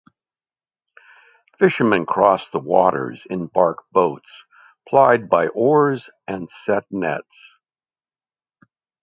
[1.59, 4.31] Fishermen crossed the waters in bark boats
[4.89, 7.51] plied by oars, and set nets.